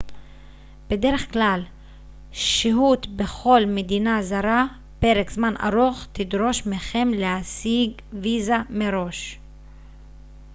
[0.89, 1.63] בדרך כלל
[2.31, 4.65] שהות בכל מדינה זרה
[4.99, 9.39] פרק זמן ארוך תדרוש מכם להשיג ויזה מראש